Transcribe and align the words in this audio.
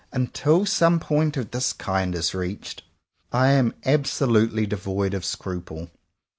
Until 0.11 0.65
some 0.65 0.99
point 0.99 1.37
of 1.37 1.51
this 1.51 1.73
kind 1.73 2.15
is 2.15 2.33
reached, 2.33 2.81
I 3.31 3.49
am 3.49 3.75
absolutely 3.85 4.65
devoid 4.65 5.13
of 5.13 5.23
scruple. 5.23 5.91